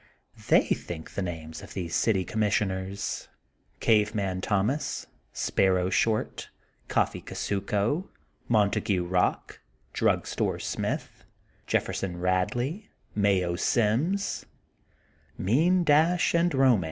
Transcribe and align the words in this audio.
They 0.47 0.65
think 0.65 1.11
the 1.11 1.21
names 1.21 1.61
of 1.61 1.75
these 1.75 1.93
City 1.93 2.25
Commissioners: 2.25 3.27
Cave 3.79 4.15
Man 4.15 4.41
Thomas,'' 4.41 5.05
'* 5.25 5.31
Sparrow 5.45 5.91
Short,'' 5.91 6.49
Coffee 6.87 7.21
Kusuko," 7.21 8.09
Mon 8.47 8.71
tague 8.71 8.85
Eock,'' 8.85 9.59
''Drug 9.93 10.25
Store 10.25 10.57
Smith," 10.57 11.23
''Jeffer 11.67 11.93
son 11.95 12.15
Badley," 12.15 12.87
"Mayo 13.13 13.55
Sims," 13.55 14.47
mean 15.37 15.83
dash 15.83 16.33
and 16.33 16.51
romance. 16.55 16.79